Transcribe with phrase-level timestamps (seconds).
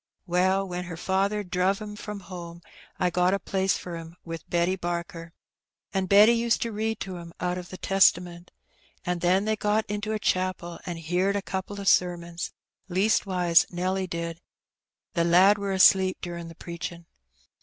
[0.27, 2.61] Wellj when her father drav 'em from home,
[2.99, 5.31] I got a place for 'em wi' Betty Barker.
[5.93, 8.49] An' Betty oBed to read to 'em oat o' the Testament.
[9.05, 12.49] An' then they got into a chapel, an' heerd a conple o' Bermons—
[12.89, 14.39] leastaway Nelly didj
[15.13, 17.05] the lad were asleep durin' the preadiin'.